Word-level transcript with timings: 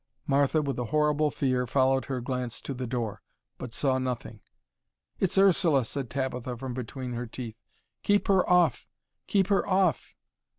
Martha, 0.25 0.63
with 0.63 0.79
a 0.79 0.85
horrible 0.85 1.29
fear, 1.29 1.67
followed 1.67 2.05
her 2.05 2.21
glance 2.21 2.59
to 2.59 2.73
the 2.73 2.87
door, 2.87 3.21
but 3.59 3.71
saw 3.71 3.99
nothing. 3.99 4.41
"It's 5.19 5.37
Ursula," 5.37 5.85
said 5.85 6.09
Tabitha 6.09 6.57
from 6.57 6.73
between 6.73 7.13
her 7.13 7.27
teeth. 7.27 7.61
"Keep 8.01 8.27
her 8.27 8.49
off! 8.49 8.87
Keep 9.27 9.49
her 9.49 9.63
off!" 9.69 10.15